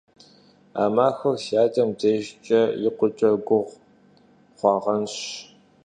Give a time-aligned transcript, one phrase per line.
[0.81, 3.73] А махуэр си адэм дежкӀэ икъукӀэ гугъу
[4.57, 5.15] хъуагъэнщ.